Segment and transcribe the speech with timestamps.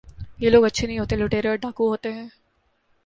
[0.37, 2.27] یہ لوگ اچھے نہیں ہوتے، لٹیرے اور ڈاکو ہوتے ہیں۔